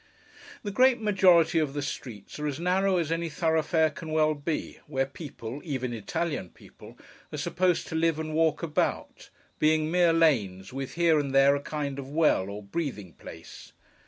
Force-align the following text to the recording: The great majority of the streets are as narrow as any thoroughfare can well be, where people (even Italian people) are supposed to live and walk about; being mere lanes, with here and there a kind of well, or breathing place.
The 0.63 0.71
great 0.71 0.99
majority 0.99 1.59
of 1.59 1.75
the 1.75 1.83
streets 1.83 2.39
are 2.39 2.47
as 2.47 2.59
narrow 2.59 2.97
as 2.97 3.11
any 3.11 3.29
thoroughfare 3.29 3.91
can 3.91 4.09
well 4.09 4.33
be, 4.33 4.79
where 4.87 5.05
people 5.05 5.61
(even 5.63 5.93
Italian 5.93 6.49
people) 6.49 6.97
are 7.31 7.37
supposed 7.37 7.85
to 7.89 7.95
live 7.95 8.17
and 8.17 8.33
walk 8.33 8.63
about; 8.63 9.29
being 9.59 9.91
mere 9.91 10.11
lanes, 10.11 10.73
with 10.73 10.95
here 10.95 11.19
and 11.19 11.35
there 11.35 11.55
a 11.55 11.61
kind 11.61 11.99
of 11.99 12.09
well, 12.09 12.49
or 12.49 12.63
breathing 12.63 13.13
place. 13.13 13.73